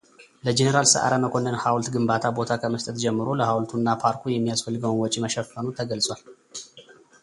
ለጀኔራል 0.45 0.87
ሰዓረ 0.91 1.13
መኮንን 1.23 1.59
ሐውልት 1.63 1.89
ግንባታ 1.95 2.23
ቦታ 2.37 2.49
ከመስጠት 2.61 2.95
ጀምሮ 3.03 3.27
ለሐውልቱ 3.39 3.71
እና 3.79 3.87
ፓርኩ 4.03 4.23
የሚያስፈልገውን 4.35 5.01
ወጪ 5.03 5.15
መሸፈኑ 5.25 5.65
ተገልጿል፡፡ 5.81 6.21